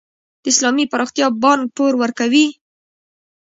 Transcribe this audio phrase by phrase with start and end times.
[0.41, 2.47] د اسلامي پراختیا بانک پور ورکوي؟